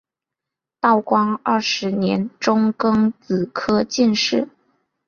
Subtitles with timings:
[0.79, 4.49] 道光二十年中庚子科进士。